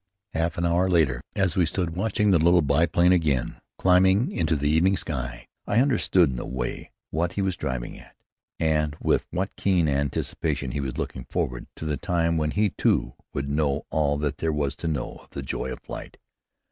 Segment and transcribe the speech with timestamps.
[0.33, 4.67] Half an hour later, as we stood watching the little biplane again climbing into the
[4.67, 8.15] evening sky, I understood, in a way, what he was driving at,
[8.57, 13.13] and with what keen anticipation he was looking forward to the time when we too
[13.31, 16.17] would know all that there was to know of the joy of flight.